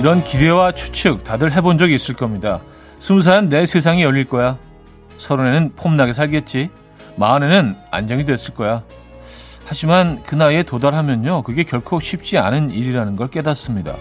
[0.00, 2.62] 이런 기대와 추측 다들 해본 적이 있을 겁니다.
[2.98, 4.56] 스무 살은 내 세상이 열릴 거야.
[5.18, 6.70] 서른에는 폼나게 살겠지.
[7.16, 8.82] 마흔에는 안정이 됐을 거야.
[9.66, 11.42] 하지만 그 나이에 도달하면요.
[11.42, 13.94] 그게 결코 쉽지 않은 일이라는 걸 깨닫습니다.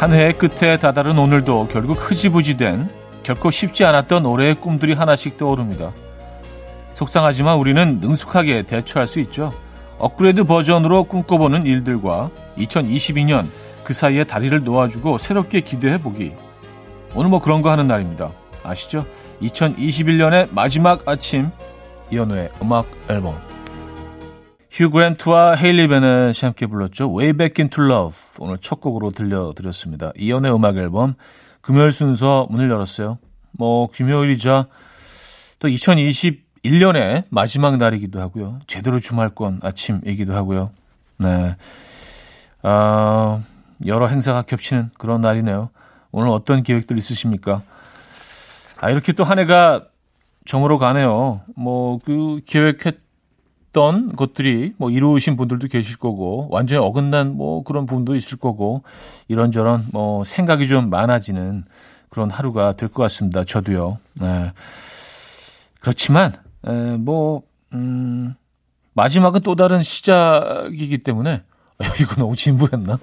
[0.00, 2.88] 한 해의 끝에 다다른 오늘도 결국 흐지부지 된
[3.22, 5.92] 결코 쉽지 않았던 올해의 꿈들이 하나씩 떠오릅니다.
[6.94, 9.52] 속상하지만 우리는 능숙하게 대처할 수 있죠.
[9.98, 13.44] 업그레이드 버전으로 꿈꿔보는 일들과 2022년
[13.84, 16.32] 그 사이에 다리를 놓아주고 새롭게 기대해보기.
[17.14, 18.32] 오늘 뭐 그런 거 하는 날입니다.
[18.62, 19.04] 아시죠?
[19.42, 21.50] 2021년의 마지막 아침
[22.10, 23.49] 이연우의 음악 앨범
[24.70, 27.12] 휴 그랜트와 헤일리 베넷이 함께 불렀죠.
[27.12, 30.12] Way Back Into Love 오늘 첫 곡으로 들려드렸습니다.
[30.16, 31.14] 이연의 음악 앨범
[31.60, 33.18] 금요일 순서 문을 열었어요.
[33.50, 34.68] 뭐 금요일이자
[35.58, 38.60] 또 2021년의 마지막 날이기도 하고요.
[38.68, 40.70] 제대로 주말권 아침이기도 하고요.
[41.18, 41.56] 네.
[42.62, 43.40] 아,
[43.86, 45.70] 여러 행사가 겹치는 그런 날이네요.
[46.12, 47.62] 오늘 어떤 계획들 있으십니까?
[48.80, 49.86] 아, 이렇게 또 한 해가
[50.46, 51.42] 정으로 가네요.
[51.56, 53.09] 뭐, 그 계획했
[53.70, 58.82] 했던 것들이 뭐 이루어진 분들도 계실 거고 완전히 어긋난 뭐 그런 분도 있을 거고
[59.28, 61.64] 이런저런 뭐 생각이 좀 많아지는
[62.08, 63.44] 그런 하루가 될 것 같습니다.
[63.44, 63.98] 저도요.
[64.20, 64.52] 네.
[65.80, 66.32] 그렇지만
[66.66, 68.34] 에, 뭐 음,
[68.94, 71.42] 마지막은 또 다른 시작이기 때문에
[72.00, 72.98] 이거 너무 진부했나?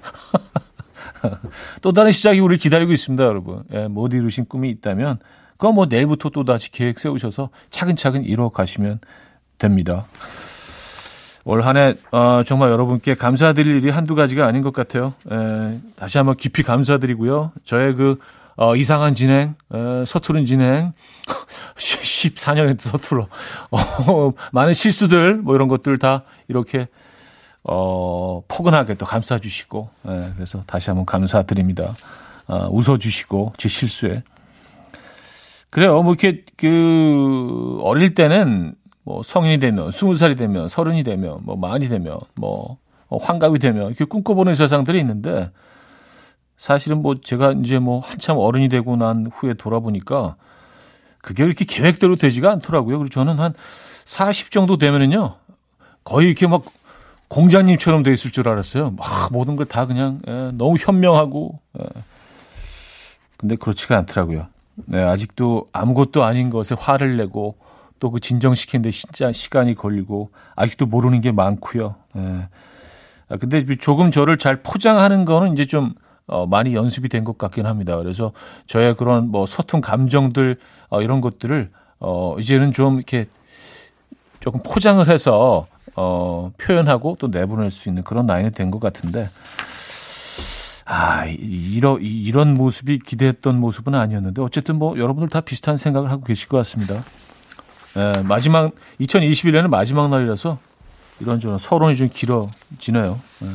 [1.80, 3.64] 또 다른 시작이 우리 기다리고 있습니다, 여러분.
[3.72, 5.18] 예, 못 이루신 꿈이 있다면
[5.52, 9.00] 그거 뭐 내일부터 또 다시 계획 세우셔서 차근차근 이뤄 가시면
[9.56, 10.04] 됩니다.
[11.48, 15.14] 올 한해 어, 정말 여러분께 감사드릴 일이 한두 가지가 아닌 것 같아요.
[15.32, 17.52] 에, 다시 한번 깊이 감사드리고요.
[17.64, 18.18] 저의 그
[18.56, 20.92] 어, 이상한 진행, 에, 서투른 진행,
[21.74, 23.28] 14년에 서툴러
[23.72, 26.86] 어, 많은 실수들 뭐 이런 것들 다 이렇게
[27.62, 31.94] 어, 포근하게 또 감싸주시고 에, 그래서 다시 한번 감사드립니다.
[32.46, 34.22] 어, 웃어주시고 제 실수에
[35.70, 36.02] 그래요.
[36.02, 38.74] 뭐 이렇게 그 어릴 때는
[39.08, 42.76] 뭐 성인이 되면 스무 살이 되면 서른이 되면 뭐 마흔이 되면 뭐
[43.10, 45.50] 환갑이 되면 이렇게 꿈꿔보는 세상들이 있는데
[46.58, 50.36] 사실은 뭐 제가 이제 뭐 한참 어른이 되고 난 후에 돌아보니까
[51.22, 52.98] 그게 이렇게 계획대로 되지가 않더라고요.
[52.98, 53.54] 그리고 저는 한
[54.04, 55.36] 40 정도 되면은요
[56.04, 56.64] 거의 이렇게 막
[57.28, 58.90] 공장님처럼 돼 있을 줄 알았어요.
[58.90, 61.84] 막 모든 걸 다 그냥 예, 너무 현명하고 예.
[63.38, 64.48] 근데 그렇지가 않더라고요.
[64.84, 67.56] 네, 아직도 아무것도 아닌 것에 화를 내고
[68.00, 71.94] 또 그 진정시키는데 진짜 시간이 걸리고 아직도 모르는 게 많고요.
[72.16, 72.48] 예.
[73.30, 75.94] 아, 근데 조금 저를 잘 포장하는 거는 이제 좀
[76.26, 77.96] 어, 많이 연습이 된 것 같긴 합니다.
[77.96, 78.32] 그래서
[78.66, 80.56] 저의 그런 뭐 서툰 감정들
[80.90, 81.70] 어, 이런 것들을
[82.00, 83.26] 어, 이제는 좀 이렇게
[84.40, 85.66] 조금 포장을 해서
[85.96, 89.28] 어, 표현하고 또 내보낼 수 있는 그런 나이는 된 것 같은데
[90.90, 96.48] 아, 이런, 이런 모습이 기대했던 모습은 아니었는데, 어쨌든 뭐, 여러분들 다 비슷한 생각을 하고 계실
[96.48, 97.04] 것 같습니다.
[97.96, 100.58] 예, 마지막 2021년은 마지막 날이라서
[101.20, 103.18] 이런저런 서론이 좀 길어지네요.
[103.42, 103.46] 예.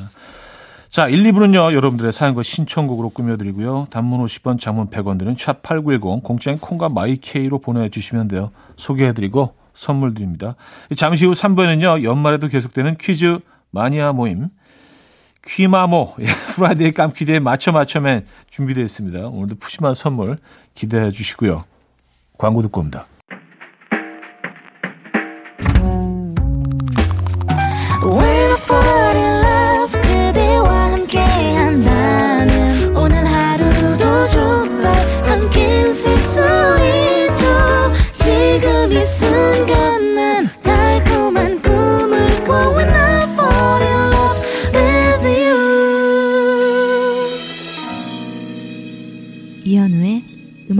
[0.89, 3.87] 자, 1, 2부는요, 여러분들의 사연과 신청곡으로 꾸며드리고요.
[3.89, 8.51] 단문 50원, 장문 100원 드는 샵8910, 공짜인 콩과 마이케이로 보내주시면 돼요.
[8.75, 10.55] 소개해드리고 선물 드립니다.
[10.95, 13.39] 잠시 후 3부에는요, 연말에도 계속되는 퀴즈
[13.71, 14.49] 마니아 모임,
[15.47, 19.27] 퀴마모, 예, 프라이데이 깜퀴대에 맞춰 맞춰맨 준비되어 있습니다.
[19.27, 20.37] 오늘도 푸짐한 선물
[20.75, 21.63] 기대해 주시고요.
[22.37, 23.07] 광고 듣고 옵니다.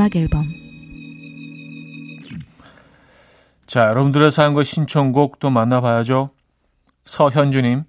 [0.04, 0.52] 음악 앨범
[3.66, 6.32] 자, 여러분들의 사연과 신청곡 또 만나봐야죠.
[7.06, 7.84] 서현주님.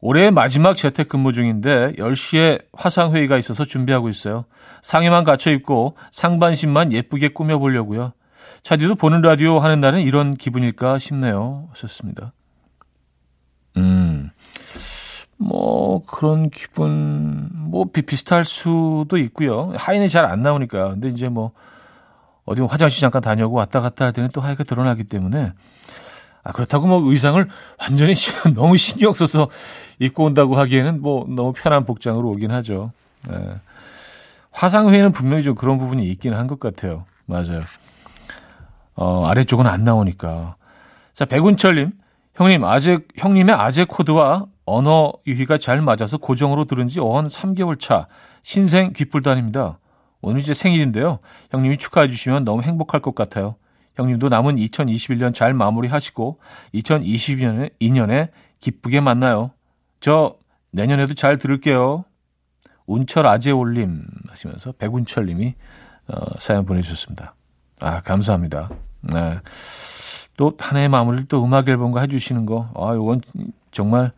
[0.00, 4.44] 올해 마지막 재택근무 중인데 10시에 화상회의가 있어서 준비하고 있어요.
[4.82, 8.12] 상의만 갖춰 입고 상반신만 예쁘게 꾸며보려고요.
[8.62, 11.68] 차디도 보는 라디오 하는 날은 이런 기분일까 싶네요.
[11.72, 12.32] 하셨습니다.
[13.76, 14.30] 음,
[15.36, 19.72] 뭐 그런 기분 뭐 비슷할 수도 있고요.
[19.76, 20.90] 하인이 잘안 나오니까.
[20.90, 21.52] 근데 이제 뭐
[22.44, 25.52] 어디 화장실 잠깐 다녀고 왔다 갔다 할 때는 또 하이가 드러나기 때문에
[26.44, 27.48] 아, 그렇다고 뭐 의상을
[27.80, 28.14] 완전히
[28.54, 29.48] 너무 신경 써서
[29.98, 32.92] 입고 온다고 하기에는 뭐 너무 편한 복장으로 오긴 하죠.
[33.30, 33.60] 예.
[34.52, 37.06] 화상회의는 분명히 좀 그런 부분이 있기는 한 것 같아요.
[37.26, 37.62] 맞아요.
[38.94, 40.56] 어, 아래쪽은 안 나오니까.
[41.14, 41.92] 자, 백운철님.
[42.36, 48.06] 형님, 아재, 형님의 아재 코드와 언어 유희가 잘 맞아서 고정으로 들은 지 어한 3개월 차.
[48.42, 49.78] 신생 귓불단입니다.
[50.20, 51.18] 오늘 이제 생일인데요.
[51.50, 53.56] 형님이 축하해 주시면 너무 행복할 것 같아요.
[53.94, 56.38] 형님도 남은 2021년 잘 마무리하시고
[56.74, 58.30] 2022년에 2년에
[58.60, 59.50] 기쁘게 만나요.
[60.00, 60.36] 저
[60.70, 62.04] 내년에도 잘 들을게요.
[62.86, 65.54] 운철 아재 올림 하시면서 백운철 님이
[66.08, 67.34] 어, 사연 보내주셨습니다.
[67.80, 68.70] 아, 감사합니다.
[69.02, 69.38] 네.
[70.36, 73.20] 또 한 해의 마무리를 또 음악 앨범과 해주시는 거, 아, 이건
[73.70, 74.10] 정말 에,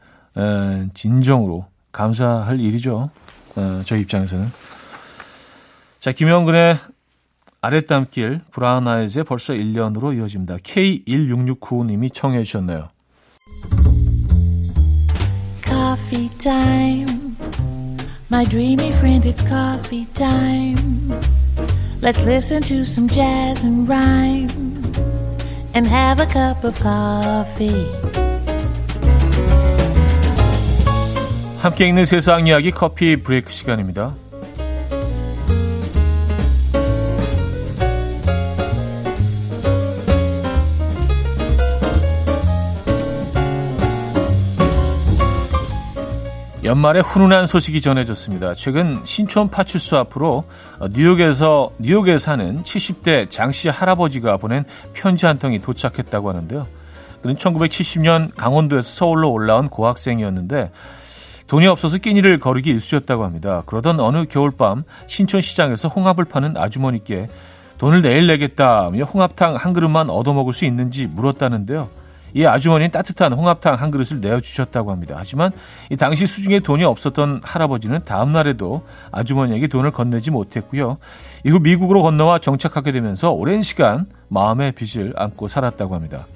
[0.94, 3.10] 진정으로 감사할 일이죠.
[3.56, 4.46] 에, 저희 입장에서는.
[6.00, 6.76] 자, 김영근의
[7.62, 10.56] 아랫담길 브라운 아이즈의 벌써 1년으로 이어집니다.
[10.58, 12.90] K1669님이 청해 주셨네요.
[15.64, 17.36] Coffee time.
[18.30, 21.10] My dreamy friend, it's coffee time.
[22.02, 24.50] Let's listen to some jazz and rhyme
[25.74, 27.86] and have a cup of coffee.
[31.66, 34.14] 함께 읽는 세상 이야기 커피 브레이크 시간입니다.
[46.62, 48.54] 연말에 훈훈한 소식이 전해졌습니다.
[48.54, 50.44] 최근 신촌 파출소 앞으로
[50.92, 56.68] 뉴욕에서 뉴욕에 사는 70대 장씨 할아버지가 보낸 편지 한 통이 도착했다고 하는데요.
[57.22, 60.70] 그는 1970년 강원도에서 서울로 올라온 고학생이었는데
[61.46, 63.62] 돈이 없어서 끼니를 거르기 일쑤였다고 합니다.
[63.66, 67.28] 그러던 어느 겨울밤 신촌 시장에서 홍합을 파는 아주머니께
[67.78, 71.88] 돈을 내일 내겠다며 홍합탕 한 그릇만 얻어먹을 수 있는지 물었다는데요.
[72.34, 75.14] 이 아주머니는 따뜻한 홍합탕 한 그릇을 내어주셨다고 합니다.
[75.16, 75.52] 하지만
[75.90, 80.98] 이 당시 수중에 돈이 없었던 할아버지는 다음 날에도 아주머니에게 돈을 건네지 못했고요.
[81.44, 86.26] 이후 미국으로 건너와 정착하게 되면서 오랜 시간 마음의 빚을 안고 살았다고 합니다.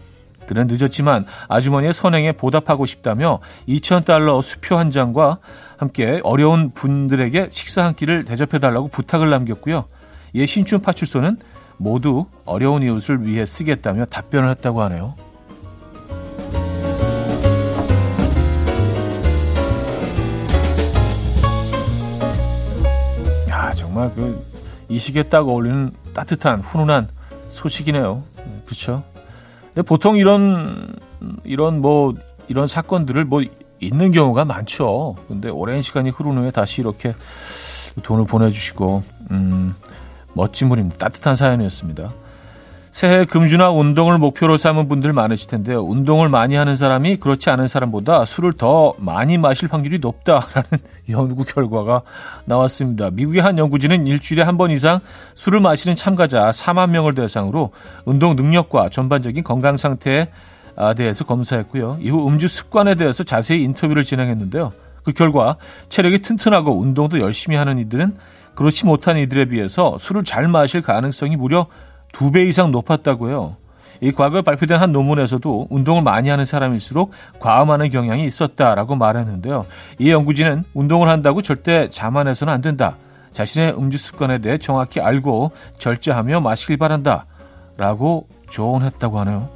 [0.51, 3.39] 그는 늦었지만 아주머니의 선행에 보답하고 싶다며
[3.69, 5.39] 2,000달러 수표 한 장과
[5.77, 9.85] 함께 어려운 분들에게 식사 한 끼를 대접해달라고 부탁을 남겼고요.
[10.33, 11.39] 이에 신춘 파출소는
[11.77, 15.15] 모두 어려운 이웃을 위해 쓰겠다며 답변을 했다고 하네요.
[23.77, 24.51] 정말 그
[24.91, 27.09] 이 시기에 딱 어울리는 따뜻한 훈훈한
[27.49, 28.25] 소식이네요.
[28.67, 29.05] 그렇죠?
[29.75, 30.95] 근데 보통 이런
[31.45, 32.15] 이런 뭐
[32.49, 33.43] 이런 사건들을 뭐
[33.81, 35.17] 있는 경우가 많죠.
[35.29, 37.15] 근데 오랜 시간이 흐른 후에 다시 이렇게
[38.03, 39.75] 돈을 보내주시고 음,
[40.35, 40.99] 멋진 분입니다.
[40.99, 42.13] 따뜻한 사연이었습니다.
[42.91, 45.83] 새해 금주나 운동을 목표로 삼은 분들 많으실 텐데요.
[45.83, 50.71] 운동을 많이 하는 사람이 그렇지 않은 사람보다 술을 더 많이 마실 확률이 높다라는
[51.09, 52.03] 연구 결과가
[52.47, 53.11] 나왔습니다.
[53.11, 55.01] 미국의 한 연구진은 일주일에 한 번 이상
[55.37, 57.71] 술을 마시는 참가자 4만 명을 대상으로
[58.05, 60.29] 운동 능력과 전반적인 건강 상태에
[60.97, 61.99] 대해서 검사했고요.
[62.01, 64.73] 이후 음주 습관에 대해서 자세히 인터뷰를 진행했는데요.
[65.05, 65.57] 그 결과
[65.89, 68.17] 체력이 튼튼하고 운동도 열심히 하는 이들은
[68.55, 71.67] 그렇지 못한 이들에 비해서 술을 잘 마실 가능성이 무려
[72.13, 73.57] 두 배 이상 높았다고요.
[74.03, 79.67] 이 과거 발표된 한 논문에서도 운동을 많이 하는 사람일수록 과음하는 경향이 있었다라고 말했는데요.
[79.99, 82.97] 이 연구진은 운동을 한다고 절대 자만해서는 안 된다.
[83.33, 87.27] 자신의 음주 습관에 대해 정확히 알고 절제하며 마시길 바란다.
[87.77, 89.49] 라고 조언했다고 하네요.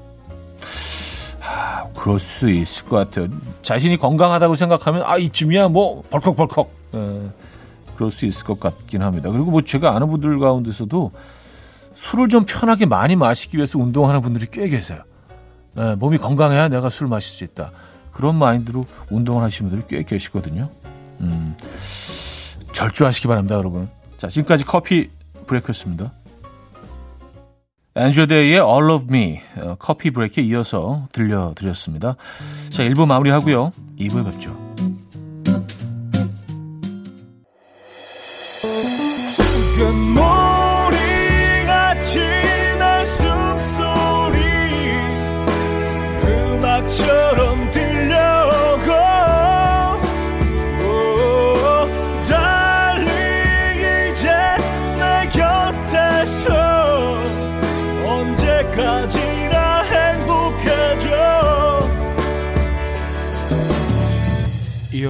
[1.41, 3.29] 하, 그럴 수 있을 것 같아요.
[3.63, 7.21] 자신이 건강하다고 생각하면 아 이쯤이야 뭐 벌컥벌컥 에,
[7.97, 9.31] 그럴 수 있을 것 같긴 합니다.
[9.31, 11.11] 그리고 뭐 제가 아는 분들 가운데서도
[11.95, 15.03] 술을 좀 편하게 많이 마시기 위해서 운동하는 분들이 꽤 계세요.
[15.75, 17.73] 네, 몸이 건강해야 내가 술 마실 수 있다.
[18.13, 20.71] 그런 마인드로 운동을 하시는 분들이 꽤 계시거든요.
[21.21, 21.57] 음,
[22.73, 23.89] 절주하시기 바랍니다, 여러분.
[24.17, 25.11] 자, 지금까지 커피
[25.47, 26.13] 브레이크였습니다.
[27.97, 32.17] 앤조데이의 All of Me 어, 커피 브레이크에 이어서 들려드렸습니다.
[32.71, 33.71] 자, 1부 마무리하고요.
[33.99, 34.75] 2부에 뵙죠.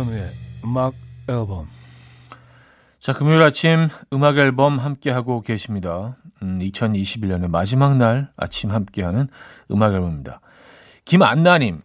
[0.04, 0.32] 이현우의
[0.64, 0.94] 음악
[1.28, 1.68] 앨범.
[2.98, 6.16] 자, 금요일 아침 음악 앨범 함께하고 계십니다.
[6.42, 9.28] 음, 2021년의 마지막 날 아침 함께하는
[9.70, 10.40] 음악 앨범입니다.
[11.04, 11.82] 김안나님,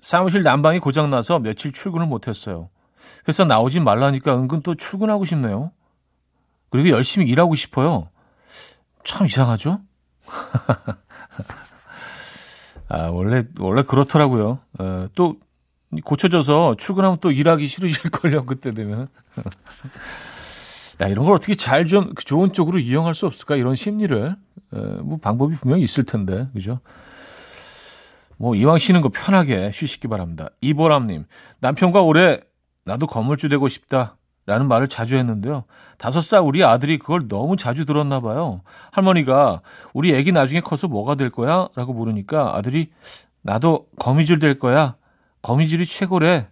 [0.00, 2.70] 사무실 난방이 고장나서 며칠 출근을 못했어요.
[3.26, 5.72] 회사 나오지 말라니까 은근 또 출근하고 싶네요.
[6.70, 8.10] 그리고 열심히 일하고 싶어요.
[9.04, 9.80] 참 이상하죠?
[12.88, 14.60] 아, 원래, 원래 그렇더라고요.
[14.80, 15.36] 에, 또,
[16.04, 19.08] 고쳐져서 출근하면 또 일하기 싫으실걸요, 그때 되면.
[21.00, 23.56] 야, 이런 걸 어떻게 잘 좀 좋은 쪽으로 이용할 수 없을까?
[23.56, 24.36] 이런 심리를.
[24.74, 26.80] 에, 뭐 방법이 분명히 있을 텐데, 그죠?
[28.36, 30.48] 뭐 이왕 쉬는 거 편하게 쉬시기 바랍니다.
[30.60, 31.24] 이보람님,
[31.60, 32.40] 남편과 올해
[32.84, 34.16] 나도 건물주 되고 싶다.
[34.46, 35.64] 라는 말을 자주 했는데요.
[35.98, 38.62] 다섯 살 우리 아들이 그걸 너무 자주 들었나 봐요.
[38.92, 39.60] 할머니가
[39.92, 41.68] 우리 애기 나중에 커서 뭐가 될 거야?
[41.76, 42.90] 라고 물으니까 아들이
[43.42, 44.94] 나도 거미줄 될 거야.
[45.42, 46.48] 거미줄이 최고래.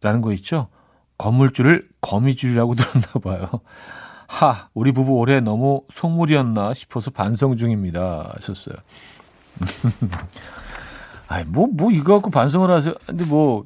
[0.00, 0.68] 라는 거 있죠.
[1.18, 3.48] 건물줄을 거미줄이라고 들었나 봐요.
[4.28, 8.32] 하, 우리 부부 올해 너무 속물이었나 싶어서 반성 중입니다.
[8.36, 8.76] 하셨어요.
[11.28, 12.94] 아이, 뭐, 뭐, 이거 갖고 반성을 하세요.
[13.06, 13.64] 근데 뭐,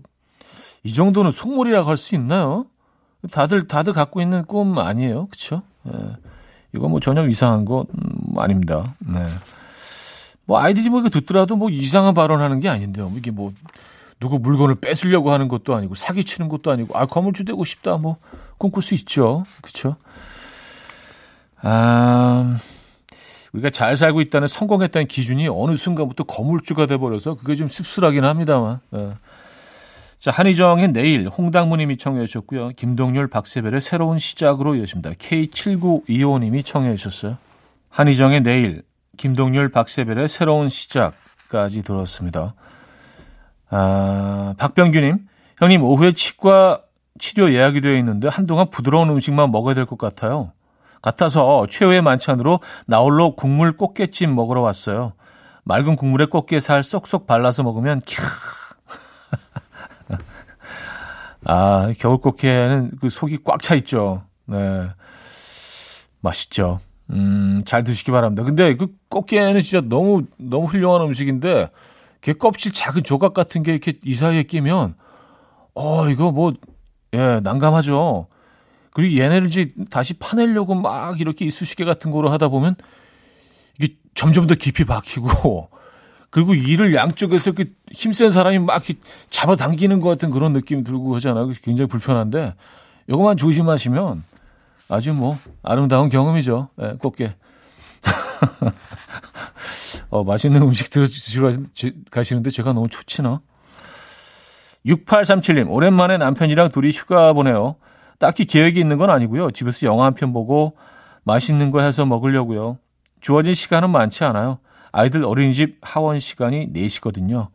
[0.83, 2.67] 이 정도는 속물이라고 할 수 있나요?
[3.31, 5.27] 다들, 다들 갖고 있는 꿈 아니에요.
[5.29, 5.63] 그쵸?
[5.89, 5.93] 예.
[6.75, 8.95] 이거 뭐 전혀 이상한 거 음, 아닙니다.
[8.99, 9.27] 네.
[10.45, 13.11] 뭐 아이들이 뭐 이거 듣더라도 뭐 이상한 발언하는 게 아닌데요.
[13.17, 13.53] 이게 뭐
[14.21, 18.17] 누구 물건을 뺏으려고 하는 것도 아니고 사기치는 것도 아니고 아 건물주 되고 싶다 뭐
[18.59, 19.45] 꿈꿀 수 있죠.
[19.63, 19.97] 그렇죠?
[21.61, 22.59] 아
[23.53, 28.81] 우리가 잘 살고 있다는 성공했다는 기준이 어느 순간부터 건물주가 돼버려서 그게 좀 씁쓸하긴 합니다만.
[28.91, 29.15] 네.
[30.19, 32.71] 자, 한희정의 내일, 홍당무님이 청해 주셨고요.
[32.77, 35.11] 김동률, 박세별의 새로운 시작으로 이어집니다.
[35.11, 37.37] K7925님이 청해 주셨어요.
[37.91, 38.83] 한희정의 내일,
[39.19, 42.55] 김동률, 박세별의 새로운 시작까지 들었습니다.
[43.71, 45.19] 아, 박병규님,
[45.59, 46.83] 형님, 오후에 치과
[47.19, 50.53] 치료 예약이 되어 있는데 한동안 부드러운 음식만 먹어야 될 것 같아요.
[51.03, 55.13] 같아서 최후의 만찬으로 나홀로 국물 꽃게찜 먹으러 왔어요.
[55.65, 58.23] 맑은 국물에 꽃게 살 쏙쏙 발라서 먹으면 캬.
[61.45, 64.23] 아, 겨울 꽃게는 그 속이 꽉 차 있죠.
[64.47, 64.89] 네.
[66.21, 66.81] 맛있죠.
[67.11, 68.43] 음, 잘 드시기 바랍니다.
[68.45, 71.69] 근데 그 꽃게는 진짜 너무, 너무 훌륭한 음식인데,
[72.25, 74.95] 게 껍질 작은 조각 같은 게 이렇게 이 사이에 끼면,
[75.75, 76.55] 어, 이거 뭐,
[77.13, 78.29] 예, 난감하죠.
[78.95, 82.77] 그리고 얘네를 이제 다시 파내려고 막 이렇게 이쑤시개 같은 거로 하다 보면
[83.79, 85.69] 이게 점점 더 깊이 박히고
[86.31, 88.83] 그리고 이를 양쪽에서 이렇게 힘센 사람이 막
[89.31, 91.53] 잡아당기는 것 같은 그런 느낌이 들고 하잖아요.
[91.63, 92.55] 굉장히 불편한데
[93.09, 94.23] 이것만 조심하시면
[94.89, 96.69] 아주 뭐 아름다운 경험이죠.
[96.77, 97.35] 네, 꽃게.
[100.15, 101.51] 어, 맛있는 음식 드시러
[102.09, 103.41] 가시는데 제가 너무 좋지나.
[104.87, 107.75] 6837님, 오랜만에 남편이랑 둘이 휴가 보내요.
[108.21, 109.51] 딱히 계획이 있는 건 아니고요.
[109.51, 110.77] 집에서 영화 한 편 보고
[111.25, 112.79] 맛있는 거 해서 먹으려고요.
[113.21, 114.61] 주어진 시간은 많지 않아요.
[114.93, 117.49] 아이들 어린이집 하원 시간이 4시거든요.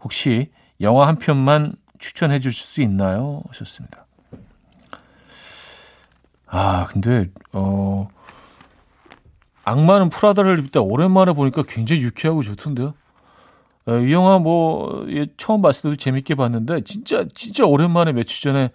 [0.00, 0.50] 혹시
[0.80, 3.42] 영화 한 편만 추천해 주실 수 있나요?
[3.48, 4.06] 하셨습니다.
[6.46, 8.08] 아, 근데, 어,
[9.68, 12.94] 악마는 프라다를 입다 오랜만에 보니까 굉장히 유쾌하고 좋던데요.
[13.86, 18.70] 어, 이 영화 뭐, 예, 처음 봤을 때도 재밌게 봤는데, 진짜, 진짜 오랜만에 며칠 전에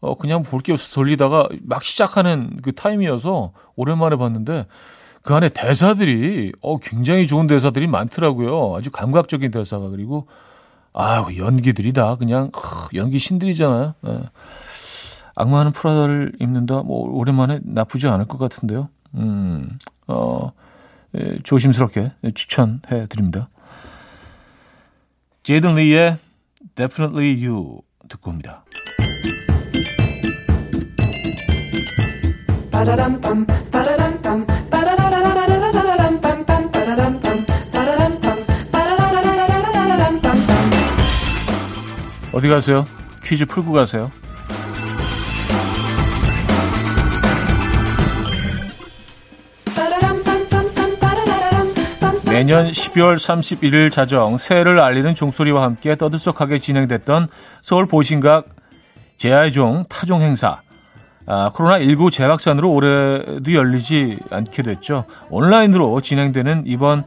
[0.00, 4.66] 어, 그냥 볼 게 없어 돌리다가 막 시작하는 그 타임이어서 오랜만에 봤는데
[5.22, 8.76] 그 안에 대사들이 어, 굉장히 좋은 대사들이 많더라고요.
[8.76, 10.26] 아주 감각적인 대사가 그리고
[10.92, 13.94] 아 연기들이 다 그냥 어, 연기 신들이잖아요.
[14.02, 14.20] 네.
[15.36, 16.82] 악마는 프라다를 입는다.
[16.82, 18.90] 뭐 오랜만에 나쁘지 않을 것 같은데요.
[19.14, 19.70] 음,
[20.06, 20.52] 어,
[21.16, 23.48] 예, 조심스럽게 추천해 드립니다.
[25.44, 26.18] 제이든 리의
[26.74, 28.64] Definitely You 듣고 옵니다.
[42.32, 42.84] 어디 가세요?
[43.22, 44.10] 퀴즈 풀고 가세요.
[52.34, 57.28] 매년 12월 31일 자정 새해를 알리는 종소리와 함께 떠들썩하게 진행됐던
[57.62, 58.48] 서울 보신각
[59.18, 60.60] 제아종 타종 행사.
[61.26, 65.04] 아, 코로나19 재확산으로 올해도 열리지 않게 됐죠.
[65.30, 67.04] 온라인으로 진행되는 이번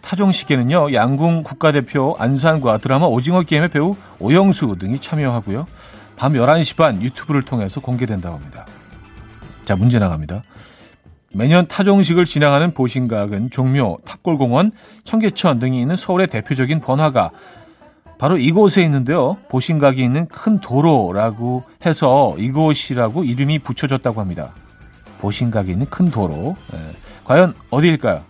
[0.00, 5.66] 타종식에는요, 양궁 국가대표 안산과 드라마 오징어 게임의 배우 오영수 등이 참여하고요.
[6.16, 8.64] 밤 11시 반 유튜브를 통해서 공개된다고 합니다.
[9.66, 10.42] 자, 문제 나갑니다.
[11.32, 14.72] 매년 타종식을 진행하는 보신각은 종묘, 탑골공원,
[15.04, 17.30] 청계천 등이 있는 서울의 대표적인 번화가
[18.18, 19.38] 바로 이곳에 있는데요.
[19.48, 24.52] 보신각이 있는 큰 도로라고 해서 이곳이라고 이름이 붙여졌다고 합니다.
[25.20, 26.56] 보신각이 있는 큰 도로.
[26.72, 26.78] 네.
[27.24, 28.24] 과연 어디일까요?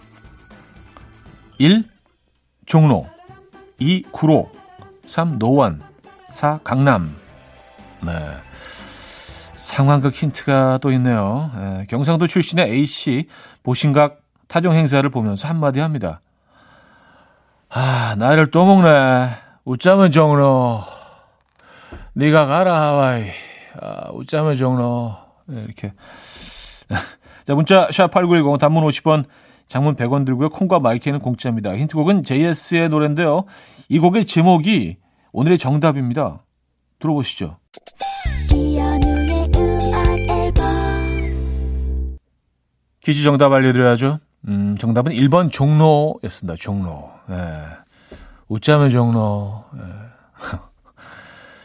[1.59, 1.89] 1.
[2.67, 3.07] 종로
[3.79, 4.05] 2.
[4.13, 4.51] 구로
[5.07, 5.39] 3.
[5.39, 5.81] 노원
[6.31, 6.61] 4.
[6.63, 7.17] 강남
[8.05, 8.13] 네.
[9.61, 11.51] 상황극 힌트가 또 있네요.
[11.55, 13.27] 예, 경상도 출신의 A씨
[13.63, 16.23] 보신각 타종 행사를 보면서 한마디 합니다.
[17.69, 19.31] 아, 나이를 또 먹네.
[19.65, 20.83] 웃자면 정로.
[22.15, 23.27] 네가 가라 하와이.
[23.81, 25.17] 아, 웃자면 정로.
[25.47, 25.93] 네, 이렇게.
[27.45, 29.25] 자, 문자 샵8910 단문 50원,
[29.69, 30.49] 장문 100원 들고요.
[30.49, 31.77] 콩과 마이크는 공짜입니다.
[31.77, 33.45] 힌트곡은 JS의 노래인데요.
[33.89, 34.97] 이 곡의 제목이
[35.33, 36.43] 오늘의 정답입니다.
[36.99, 37.60] 들어보시죠.
[43.11, 44.21] 퀴즈 정답 알려드려야죠.
[44.47, 46.55] 음, 정답은 1번 종로였습니다.
[46.61, 47.11] 종로.
[47.29, 47.63] 예.
[48.49, 49.65] 웃자면 종로.
[49.77, 49.81] 예.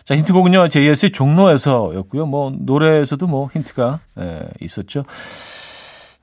[0.04, 2.25] 자, 힌트곡은요, JS의 종로에서였고요.
[2.25, 5.04] 뭐, 노래에서도 뭐, 힌트가, 예, 있었죠.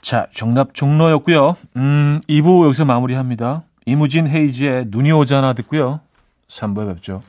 [0.01, 1.57] 자, 정답 종로였고요.
[1.77, 3.63] 음, 2부 여기서 마무리합니다.
[3.87, 6.01] 이무진 헤이지의 눈이 오잖아 듣고요.
[6.49, 7.23] 3부에 뵙죠.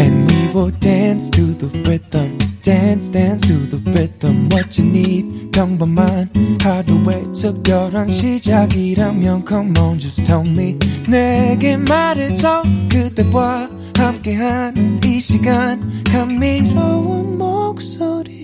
[0.00, 2.53] And we will dance to the rhythm.
[2.64, 5.50] Dance dance to the rhythm what you need.
[5.52, 10.78] 평범한 하루의 특별한 시작이라면 come on just tell me.
[11.06, 16.02] 내게 말해줘 그대와 함께한 이 시간.
[16.04, 18.34] 감미로운 목소리.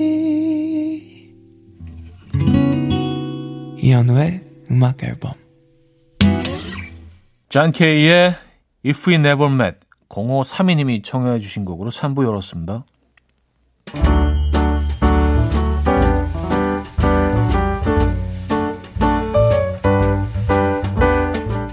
[3.78, 5.32] 이현우의 음악 앨범.
[7.48, 8.34] 존 케이의
[8.86, 9.78] If We Never Met
[10.10, 12.84] 0532님이 청해 주신 곡으로 3부 열었습니다.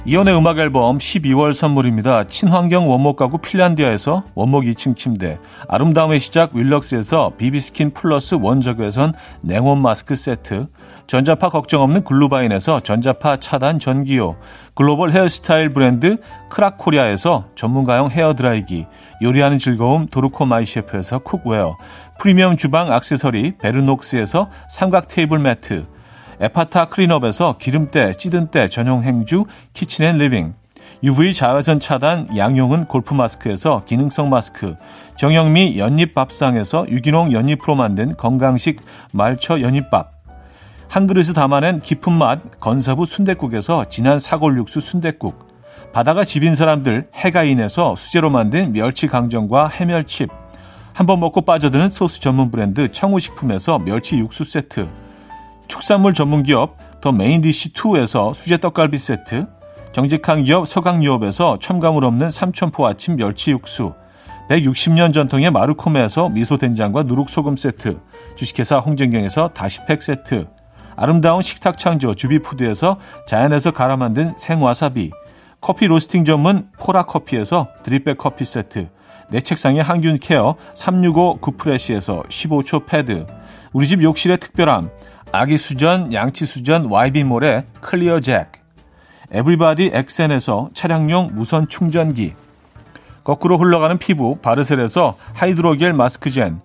[0.07, 2.27] 이현우의 음악 앨범 12월 선물입니다.
[2.27, 10.15] 친환경 원목 가구 핀란디아에서 원목 2층 침대, 아름다움의 시작 윌럭스에서 비비스킨 플러스 원적외선 냉온 마스크
[10.15, 10.67] 세트,
[11.07, 14.35] 전자파 걱정 없는 글루바인에서 전자파 차단 전기요,
[14.75, 16.17] 글로벌 헤어스타일 브랜드
[16.49, 18.85] 크라코리아에서 전문가용 헤어드라이기,
[19.21, 21.77] 요리하는 즐거움 도르코 마이셰프에서 cookware,
[22.19, 25.87] 프리미엄 주방 악세서리 베르녹스에서 삼각 테이블 매트,
[26.41, 30.53] 에파타 클린업에서 기름때, 찌든때 전용 행주 키친앤리빙
[31.03, 34.75] UV 자외선 차단 양용은 골프 마스크에서 기능성 마스크
[35.15, 40.16] 정영미 연잎밥상에서 유기농 연잎으로 만든 건강식 말초 연잎밥
[40.89, 45.47] 한 그릇에 담아낸 깊은 맛 건사부 순댓국에서 진한 사골 육수 순댓국.
[45.93, 50.29] 바다가 집인 사람들 해가인에서 수제로 만든 멸치 강정과 해멸칩.
[50.93, 54.87] 한번 먹고 빠져드는 소스 전문 브랜드 청우식품에서 멸치 육수 세트.
[55.67, 59.47] 축산물 전문기업 더 메인디시2에서 수제 떡갈비 세트,
[59.91, 63.93] 정직한 기업 서강유업에서 첨가물 없는 삼천포 아침 멸치 육수,
[64.49, 67.99] 160년 전통의 마르코메에서 미소된장과 누룩소금 세트,
[68.35, 70.47] 주식회사 홍진경에서 다시팩 세트,
[70.97, 75.11] 아름다운 식탁 창조 주비푸드에서 자연에서 갈아 만든 생와사비,
[75.61, 78.89] 커피 로스팅 전문 포라커피에서 드립백 커피 세트,
[79.29, 83.27] 내 책상의 항균 care 365 구프레시에서 15초 패드,
[83.73, 84.89] 우리 집 욕실의 특별함,
[85.31, 88.51] 아기 수전, 양치 수전, YB몰의 클리어 잭,
[89.31, 92.33] 에브리바디 엑센에서 차량용 무선 충전기,
[93.23, 96.59] 거꾸로 흘러가는 피부 바르셀에서 하이드로겔 마스크젠,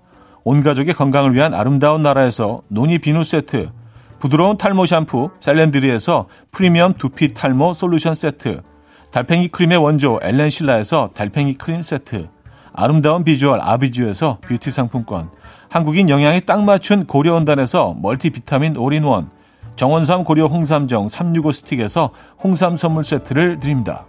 [0.45, 3.82] 온 가족의 건강을 위한 아름다운 나라에서 노니 비누 세트,
[4.23, 8.63] 부드러운 탈모 샴푸 셀렌드리에서 프리미엄 두피 탈모 솔루션 세트,
[9.11, 12.29] 달팽이 크림의 원조 엘렌실라에서 달팽이 크림 세트,
[12.73, 15.33] 아름다운 비주얼 아비주에서 뷰티 상품권,
[15.69, 19.29] 한국인 영양에 딱 맞춘 고려원단에서 멀티비타민 올인원,
[19.75, 22.11] 정원삼 고려 홍삼정 365 스틱에서
[22.45, 24.07] 홍삼 선물 세트를 드립니다.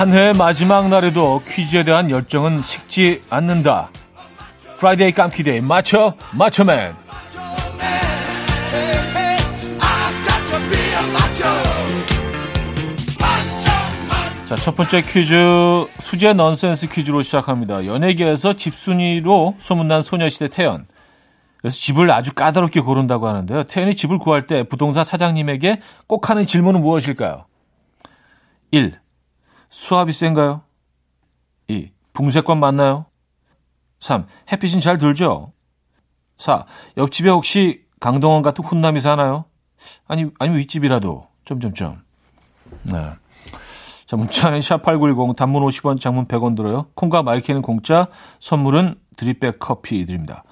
[0.00, 3.90] 한 해의 마지막 날에도 퀴즈에 대한 열정은 식지 않는다.
[4.78, 6.94] Friday 깜퀴데이 맞춰 맞춰맨
[14.48, 15.34] 자, 첫 번째 퀴즈
[16.00, 17.84] 수제 넌센스 퀴즈로 시작합니다.
[17.84, 20.86] 연예계에서 집순이로 소문난 소녀시대 태연.
[21.58, 23.64] 그래서 집을 아주 까다롭게 고른다고 하는데요.
[23.64, 27.44] 태연이 집을 구할 때 부동산 사장님에게 꼭 하는 질문은 무엇일까요?
[28.70, 28.98] 1.
[29.70, 30.62] 수압이 센가요?
[31.68, 31.90] 2.
[32.12, 33.06] 붕세권 맞나요?
[34.00, 34.26] 3.
[34.52, 35.52] 햇빛은 잘 들죠?
[36.36, 36.66] 4.
[36.96, 39.44] 옆집에 혹시 강동원 같은 훈남이 사나요?
[40.06, 41.28] 아니, 아니면 윗집이라도.
[41.44, 42.02] 점점점.
[42.82, 43.12] 네.
[44.06, 46.86] 자, 문자는 샵8910 단문 50원, 장문 100원 들어요.
[46.94, 48.08] 콩과 마이크는 공짜,
[48.40, 50.42] 선물은 드립백 커피 드립니다.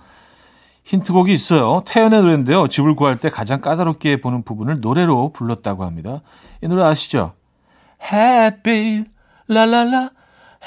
[0.85, 1.83] 힌트곡이 있어요.
[1.87, 2.69] 태연의 노래인데요.
[2.69, 6.23] 집을 구할 때 가장 까다롭게 보는 부분을 노래로 불렀다고 합니다.
[6.63, 7.35] 이 노래 아시죠?
[8.11, 9.05] Happy
[9.49, 10.11] 라라라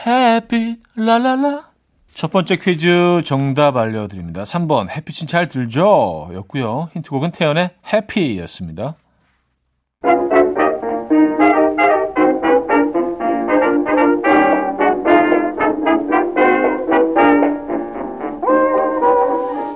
[0.05, 1.71] Happy 라라라
[2.13, 4.43] 첫 번째 퀴즈 정답 알려드립니다.
[4.43, 6.29] 3번 햇빛은 잘 들죠?
[6.33, 6.89] 였고요.
[6.93, 8.95] 힌트곡은 태연의 해피였습니다.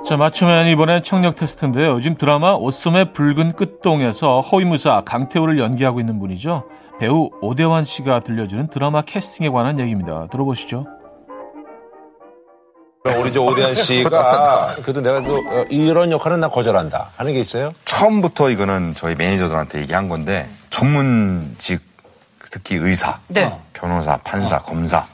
[0.06, 1.93] 자, 맞추면 이번엔 청력 테스트인데요.
[1.93, 6.63] 요즘 드라마 옷소매 붉은 끝동에서 허위무사 강태호를 연기하고 있는 분이죠.
[6.99, 10.27] 배우 오대환 씨가 들려주는 드라마 캐스팅에 관한 얘기입니다.
[10.31, 10.86] 들어보시죠.
[13.19, 17.73] 우리 저 오대한 씨가 그래도 내가 또 어, 이런 역할은 나 거절한다 하는 게 있어요?
[17.86, 21.81] 처음부터 이거는 저희 매니저들한테 얘기한 건데 전문직
[22.49, 23.60] 특히 의사, 네.
[23.73, 25.05] 변호사, 판사, 검사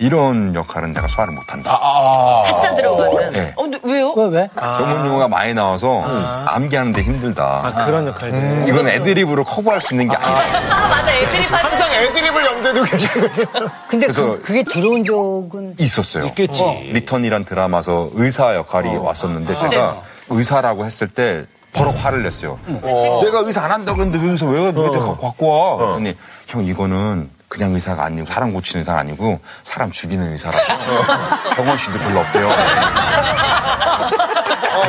[0.00, 1.74] 이런 역할은 내가 소화를 못한다.
[1.74, 3.30] 한자 들어가는.
[3.32, 3.52] 네.
[3.56, 4.12] 어, 근데 왜요?
[4.12, 4.48] 왜, 왜?
[4.76, 6.02] 전문 용어가 많이 나와서
[6.46, 7.84] 암기하는데 힘들다.
[7.86, 8.64] 그런 역할들.
[8.68, 10.84] 이건 애드립으로 커버할 수 있는 게 아니다.
[10.84, 11.12] 아, 맞아.
[11.12, 11.68] 애드립 할 때.
[11.68, 13.46] 항상 애드립을 염두에 두고 계시거든요.
[13.88, 16.24] 근데 그래서- 그, 그게 들어온 적은 있었어요.
[16.26, 16.62] 있겠지.
[16.92, 22.58] 리턴이란 드라마에서 의사 역할이 왔었는데 제가 의사라고 했을 때 버럭 화를 냈어요.
[22.66, 25.76] 내가 의사 안 한다고 했는데 왜 의사 왜, 왜 내가 갖고 와?
[25.76, 26.14] 그랬더니
[26.46, 30.78] 형 이거는 그냥 의사가 아니고 사람 고치는 의사가 아니고 사람 죽이는 의사라서
[31.56, 32.48] 병원신도 별로 없대요.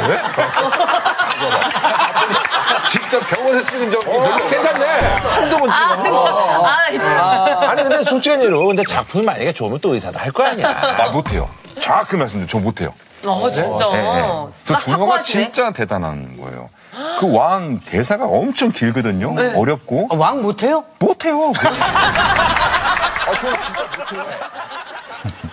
[0.08, 0.20] 왜?
[2.88, 4.86] 직접 병원에 쓰는 적이 별로 없 괜찮네.
[5.22, 6.66] 한두 번 찍어.
[6.66, 7.60] 아, 있어.
[7.62, 10.96] 아니 근데 솔직한 얘기로 근데 작품이 만약에 좋으면 또 의사도 할 거 아니야.
[10.98, 11.50] 나 못해요.
[11.80, 12.94] 정확히 말씀드려 저 못해요.
[13.26, 13.86] 어, 진짜.
[13.92, 14.28] 네, 네.
[14.64, 15.22] 저딱 준호가.
[15.22, 16.70] 진짜 대단한 거예요.
[17.20, 19.34] 그 왕 대사가 엄청 길거든요.
[19.58, 20.84] 어렵고 아, 왕 못해요?
[21.00, 21.52] 못해요.
[21.60, 24.24] 아, 저 진짜 못해요.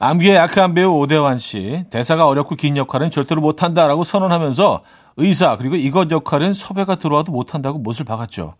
[0.00, 1.84] 암기에 약한 배우 오대환 씨.
[1.90, 4.82] 대사가 어렵고 긴 역할은 절대로 못한다라고 선언하면서
[5.16, 8.54] 의사 그리고 이것 역할은 섭외가 들어와도 못한다고 못을 박았죠.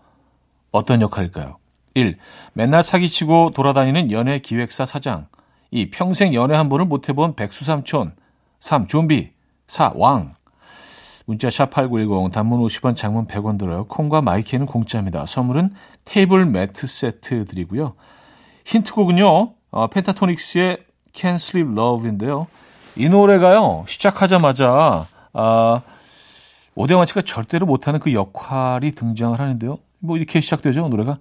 [0.72, 1.58] 어떤 역할일까요?
[1.94, 2.18] 1.
[2.52, 5.28] 맨날 사기치고 돌아다니는 연예 기획사 사장.
[5.70, 5.90] 2.
[5.90, 8.14] 평생 연애 한 번을 못 해본 백수삼촌.
[8.60, 8.86] 3.
[8.88, 9.30] 좀비.
[9.68, 9.92] 4.
[9.94, 10.34] 왕.
[11.28, 13.84] 문자 샵8910 단문 50원 장문 100원 들고요.
[13.84, 15.26] 콩과 마이케이는 공짜입니다.
[15.26, 15.74] 선물은
[16.06, 17.92] 테이블 매트 세트 드리고요.
[18.64, 19.52] 힌트곡은요.
[19.70, 20.78] 어, 펜타토닉스의
[21.12, 22.46] Can Sleep Love인데요.
[22.96, 23.84] 이 노래가요.
[23.86, 25.82] 시작하자마자 아,
[26.74, 29.76] 오대영 아치가 절대로 못하는 그 역할이 등장을 하는데요.
[29.98, 31.18] 뭐 이렇게 시작되죠 노래가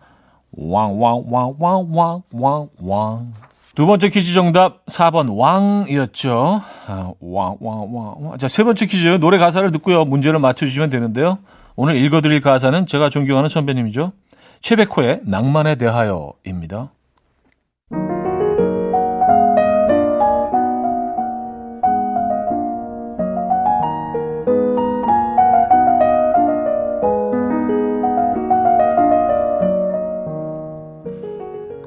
[0.54, 3.34] 왕왕왕왕왕왕왕왕
[3.78, 6.64] 두 번째 퀴즈 정답 4번 왕이었죠.
[6.88, 8.38] 아, 왕, 왕, 왕, 왕.
[8.40, 10.04] 자, 세 번째 퀴즈 노래 가사를 듣고요.
[10.04, 11.38] 문제를 맞춰주시면 되는데요.
[11.76, 14.14] 오늘 읽어드릴 가사는 제가 존경하는 선배님이죠.
[14.62, 16.90] 최백호의 낭만에 대하여입니다.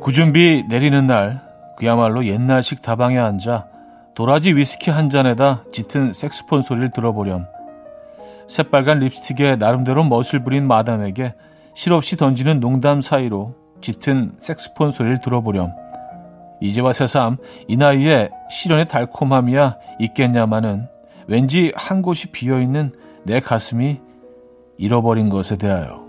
[0.00, 1.49] 구준비 내리는 날
[1.80, 3.66] 그야말로 옛날식 다방에 앉아
[4.14, 7.46] 도라지 위스키 한 잔에다 짙은 색스폰 소리를 들어보렴.
[8.46, 11.32] 새빨간 립스틱에 나름대로 멋을 부린 마담에게
[11.72, 15.70] 실없이 던지는 농담 사이로 짙은 색스폰 소리를 들어보렴.
[16.60, 20.86] 이제와 새삼 이 나이에 시련의 달콤함이야 있겠냐마는
[21.28, 22.92] 왠지 한 곳이 비어있는
[23.24, 24.02] 내 가슴이
[24.76, 25.99] 잃어버린 것에 대하여.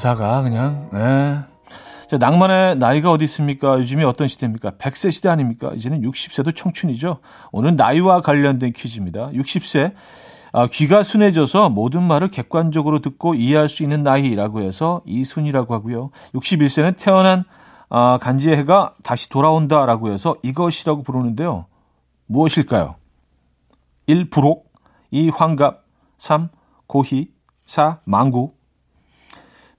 [0.00, 1.40] 가사가 그냥 네.
[2.08, 3.78] 자, 낭만의 나이가 어디 있습니까?
[3.78, 4.72] 요즘이 어떤 시대입니까?
[4.72, 5.72] 100세 시대 아닙니까?
[5.74, 7.18] 이제는 60세도 청춘이죠.
[7.52, 9.30] 오늘 나이와 관련된 퀴즈입니다.
[9.30, 9.92] 60세
[10.52, 16.10] 아, 귀가 순해져서 모든 말을 객관적으로 듣고 이해할 수 있는 나이라고 해서 이순이라고 하고요.
[16.34, 17.44] 61세는 태어난
[17.90, 21.66] 아, 간지의 해가 다시 돌아온다라고 해서 이것이라고 부르는데요.
[22.26, 22.96] 무엇일까요?
[24.06, 24.30] 1.
[24.30, 24.72] 부록
[25.10, 25.28] 2.
[25.28, 25.84] 환갑
[26.16, 26.48] 3.
[26.86, 27.28] 고희
[27.66, 28.00] 4.
[28.04, 28.59] 망구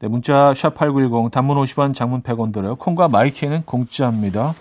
[0.02, 2.76] 네, 문자 샵 8910 단문 50원 장문 100원 들어요.
[2.76, 4.56] 콩과 마이크는 공짜입니다.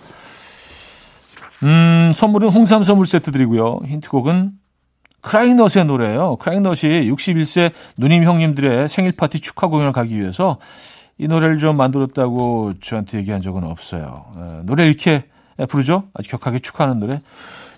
[1.63, 3.79] 음, 선물은 홍삼 선물 세트 드리고요.
[3.87, 4.51] 힌트곡은
[5.21, 6.35] 크라잉넛의 노래예요.
[6.35, 10.59] 크라잉넛이 61세 누님 형님들의 생일 파티 축하 공연을 가기 위해서
[11.17, 14.25] 이 노래를 좀 만들었다고 저한테 얘기한 적은 없어요.
[14.37, 15.23] 에, 노래 이렇게
[15.69, 16.03] 부르죠?
[16.13, 17.19] 아주 격하게 축하하는 노래.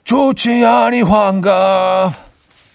[0.04, 2.13] 좋지 않이 환갑.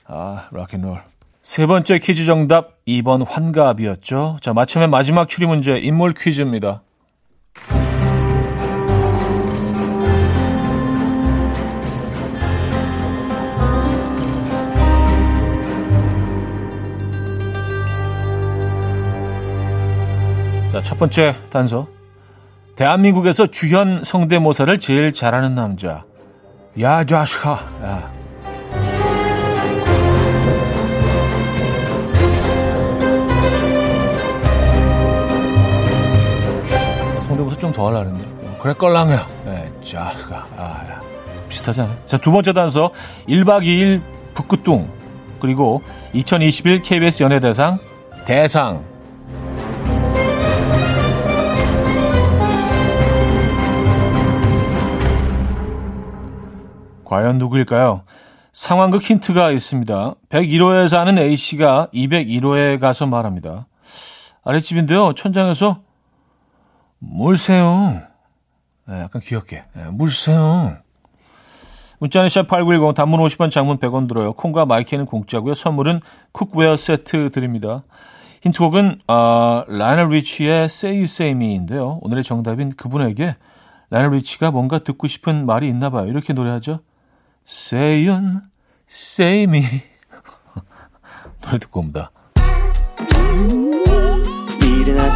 [0.06, 1.02] 아, 락앤롤.
[1.42, 4.38] 세 번째 퀴즈 정답 2번 환갑이었죠.
[4.40, 6.82] 자, 마침의 마지막 추리 문제 인물 퀴즈입니다.
[20.70, 21.88] 자, 첫 번째 단서.
[22.76, 26.04] 대한민국에서 주현 성대모사를 제일 잘하는 남자.
[26.80, 27.52] 야, 자식아.
[27.82, 28.17] 야.
[37.60, 38.46] 좀 더 하려고 했는데.
[38.46, 39.26] 어, 그래, 껄랑이야.
[39.44, 40.46] 네, 자식아.
[40.56, 41.00] 아, 야.
[41.48, 41.96] 비슷하잖아요.
[42.06, 42.90] 자, 두 번째 단서.
[43.28, 44.02] 1박 2일
[44.34, 44.90] 북극동.
[45.40, 47.78] 그리고 2021 KBS 연예대상
[48.26, 48.84] 대상.
[57.04, 58.02] 과연 누구일까요?
[58.52, 60.14] 상황극 힌트가 있습니다.
[60.28, 63.66] 101호에 사는 A씨가 201호에 가서 말합니다.
[64.44, 65.14] 아랫집인데요.
[65.14, 65.80] 천장에서
[66.98, 68.02] 물새요.
[68.86, 69.64] 네, 약간 귀엽게.
[69.74, 70.78] 네, 물새요.
[72.00, 74.32] 문자는 샵8910 단문 50원 장문 100원 들어요.
[74.32, 75.54] 콩과 마이키는 공짜고요.
[75.54, 76.00] 선물은
[76.32, 77.82] cookware 세트 드립니다.
[78.42, 81.98] 힌트곡은 어, 라이오넬 리치의 Say You Say Me인데요.
[82.02, 83.36] 오늘의 정답인 그분에게
[83.90, 86.06] 라이오넬 리치가 뭔가 듣고 싶은 말이 있나 봐요.
[86.06, 86.80] 이렇게 노래하죠.
[87.46, 88.40] Say You
[88.88, 89.62] Say Me
[91.42, 92.12] 노래 듣고 옵니다.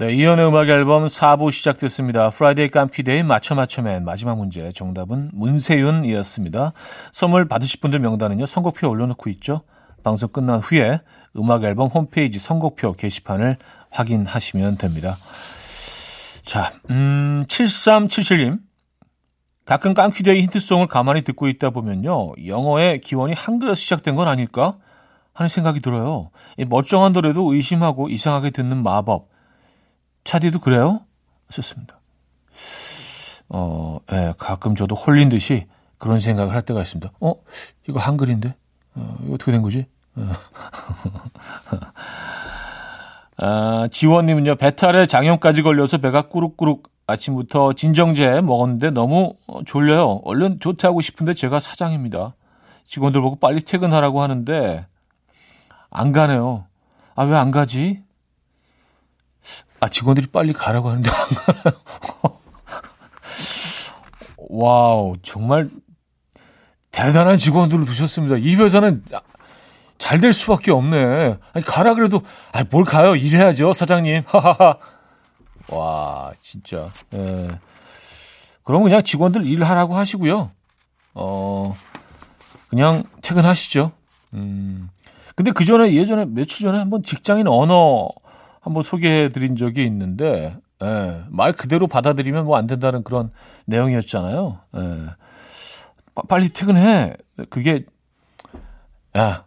[0.00, 2.30] 네, 이현우의 음악 앨범 4부 시작됐습니다.
[2.30, 6.72] Friday 깜퀴데이 맞춰 맞춰맨 마지막 문제 정답은 문세윤이었습니다.
[7.12, 8.46] 선물 받으실 분들 명단은요.
[8.46, 9.60] 선곡표 올려놓고 있죠.
[10.02, 11.02] 방송 끝난 후에
[11.36, 13.56] 음악 앨범 홈페이지 선곡표 게시판을
[13.90, 15.18] 확인하시면 됩니다.
[16.46, 18.58] 자, 음, 7377님.
[19.66, 22.36] 가끔 깜퀴데이 힌트송을 가만히 듣고 있다 보면요.
[22.46, 24.78] 영어의 기원이 한글에서 시작된 건 아닐까?
[25.34, 26.30] 하는 생각이 들어요.
[26.56, 29.29] 이 멀쩡한 노래도 의심하고 이상하게 듣는 마법.
[30.24, 31.00] 차디도 그래요?
[31.50, 31.98] 좋습니다.
[33.48, 35.66] 어, 예, 가끔 저도 홀린 듯이
[35.98, 37.10] 그런 생각을 할 때가 있습니다.
[37.20, 37.34] 어,
[37.88, 38.54] 이거 한글인데?
[38.94, 39.86] 어, 이거 어떻게 된 거지?
[40.16, 40.30] 어.
[43.42, 49.34] 아, 지원님은요, 배탈에 장염까지 걸려서 배가 꾸룩꾸룩 아침부터 진정제 먹었는데 너무
[49.66, 50.20] 졸려요.
[50.24, 52.34] 얼른 조퇴하고 싶은데 제가 사장입니다.
[52.86, 54.86] 직원들 보고 빨리 퇴근하라고 하는데
[55.90, 56.66] 안 가네요.
[57.16, 58.02] 아, 왜 안 가지?
[59.80, 61.16] 아, 직원들이 빨리 가라고 하는데 안
[61.54, 61.80] 가나요?
[64.36, 65.70] 와우, 정말
[66.90, 68.36] 대단한 직원들을 두셨습니다.
[68.36, 69.04] 이 회사는
[69.98, 71.36] 잘 될 수밖에 없네.
[71.52, 73.14] 아니, 가라 그래도, 아, 뭘 가요?
[73.14, 74.22] 일해야죠, 사장님.
[74.26, 74.76] 하하하.
[75.68, 76.88] 와, 진짜.
[77.14, 77.48] 예.
[78.64, 80.50] 그럼 그냥 직원들 일하라고 하시고요.
[81.14, 81.76] 어,
[82.68, 83.92] 그냥 퇴근하시죠.
[84.34, 84.90] 음.
[85.36, 88.08] 근데 그 전에, 예전에, 며칠 전에 한번 직장인 언어
[88.60, 93.30] 한번 소개해 드린 적이 있는데, 예, 말 그대로 받아들이면 뭐 안 된다는 그런
[93.66, 94.58] 내용이었잖아요.
[94.76, 95.06] 예.
[96.28, 97.14] 빨리 퇴근해.
[97.48, 97.84] 그게,
[99.16, 99.44] 야,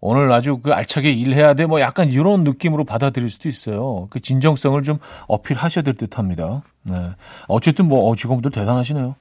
[0.00, 1.66] 오늘 아주 그 알차게 일해야 돼.
[1.66, 4.06] 뭐 약간 이런 느낌으로 받아들일 수도 있어요.
[4.10, 6.62] 그 진정성을 좀 어필하셔야 될 듯 합니다.
[6.82, 7.10] 네.
[7.48, 9.16] 어쨌든 뭐, 어, 직원분들 대단하시네요.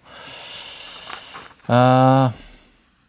[1.68, 2.32] 아,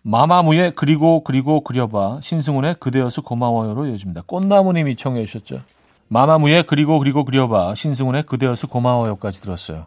[0.03, 2.21] 마마무의 그리고 그리고 그려봐.
[2.23, 4.23] 신승훈의 그대여서 고마워요로 이어집니다.
[4.27, 5.61] 꽃나무님이 청해 주셨죠.
[6.09, 7.75] 마마무의 그리고 그리고 그려봐.
[7.75, 9.87] 신승훈의 그대여서 고마워요까지 들었어요.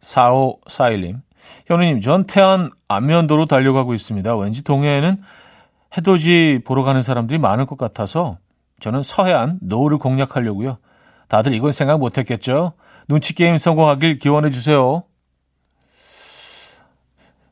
[0.00, 1.20] 4541님.
[1.66, 4.36] 현우님, 전 태안 안면도로 달려가고 있습니다.
[4.36, 5.22] 왠지 동해에는
[5.96, 8.38] 해돋이 보러 가는 사람들이 많을 것 같아서
[8.80, 10.78] 저는 서해안 노을을 공략하려고요.
[11.28, 12.72] 다들 이건 생각 못했겠죠?
[13.08, 15.04] 눈치 게임 성공하길 기원해 주세요.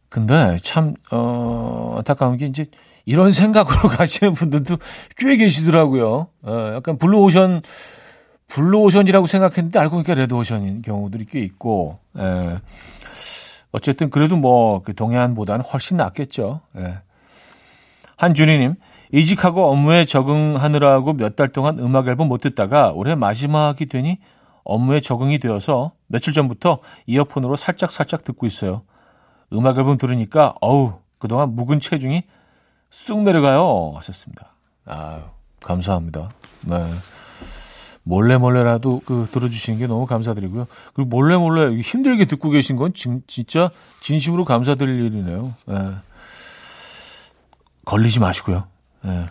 [0.09, 2.67] 근데 참 어, 안타까운 게 이제
[3.11, 4.77] 이런 생각으로 가시는 분들도
[5.17, 6.29] 꽤 계시더라고요.
[6.43, 7.61] 어, 약간 블루오션
[8.47, 11.99] 블루오션이라고 생각했는데 알고 보니까 레드오션인 경우들이 꽤 있고.
[12.19, 12.61] 예.
[13.73, 16.61] 어쨌든 그래도 뭐 그 동해안보다는 훨씬 낫겠죠.
[16.79, 16.99] 예.
[18.17, 18.75] 한준희님,
[19.13, 24.19] 이직하고 업무에 적응하느라고 몇 달 동안 음악 앨범 못 듣다가 올해 마지막이 되니
[24.63, 28.83] 업무에 적응이 되어서 며칠 전부터 이어폰으로 살짝 살짝 듣고 있어요.
[29.53, 32.23] 음악 앨범 들으니까 어우 그동안 묵은 체중이
[32.91, 34.55] 쑥 내려가요 하셨습니다.
[34.85, 35.31] 아
[35.63, 36.31] 감사합니다.
[36.67, 36.87] 네.
[38.03, 40.67] 몰래 몰래라도 그 들어주시는 게 너무 감사드리고요.
[40.95, 45.55] 그리고 몰래 몰래 힘들게 듣고 계신 건 진, 진짜 진심으로 감사드릴 일이네요.
[45.67, 45.95] 네.
[47.85, 48.65] 걸리지 마시고요.
[49.03, 49.27] 네.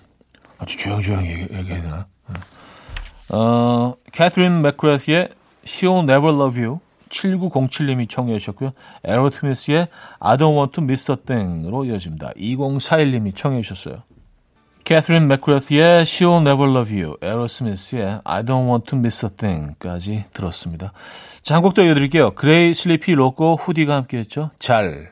[0.57, 2.07] 아주 조용조용히 얘기, 얘기해야 되나?
[2.27, 3.35] 네.
[3.35, 5.29] 어, 캐트린 맥크레스의
[5.65, 8.71] She'll Never Love You 7907님이 청해 주셨고요.
[9.03, 9.87] 에로트미스의
[10.19, 12.31] I don't want to miss a thing으로 이어집니다.
[12.37, 14.03] 2041님이 청해 주셨어요.
[14.85, 20.93] 캐서린 맥크레스의 She'll Never Love You, 에로스미스의 I Don't Want to Miss a Thing까지 들었습니다.
[21.43, 22.31] 자, 한 곡 더 이어드릴게요.
[22.31, 24.49] 그레이 슬리피 로꼬 후디가 함께했죠.
[24.57, 25.11] 잘.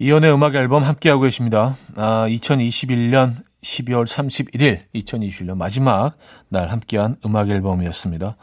[0.00, 1.76] 이연의 음악 앨범 함께하고 계십니다.
[1.94, 6.16] 아, 2021년 12월 31일, 2021년 마지막
[6.48, 8.36] 날 함께한 음악 앨범이었습니다.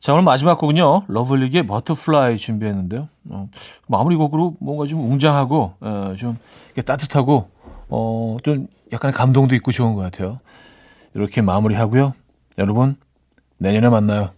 [0.00, 3.08] 자, 오늘 마지막 곡은요, 러브홀릭의 Butterfly 준비했는데요.
[3.30, 3.48] 어,
[3.88, 7.50] 마무리 곡으로 뭔가 좀 웅장하고, 어, 좀 이렇게 따뜻하고,
[7.88, 10.40] 어, 좀 약간의 감동도 있고 좋은 것 같아요.
[11.14, 12.14] 이렇게 마무리하고요.
[12.58, 12.96] 여러분,
[13.58, 14.30] 내년에 만나요.